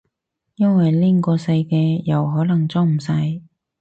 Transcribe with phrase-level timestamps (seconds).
[0.55, 3.39] 因為拎個細嘅又可能裝唔晒